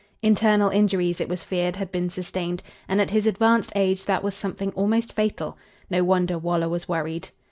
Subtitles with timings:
[0.23, 4.33] Internal injuries, it was feared, had been sustained, and at his advanced age that was
[4.33, 5.59] something almost fatal.
[5.91, 7.29] No wonder Waller was worried.